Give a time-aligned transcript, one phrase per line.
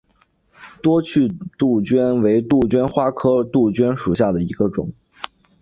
[0.81, 4.91] 多趣杜鹃为杜鹃花科杜鹃属下的一个种。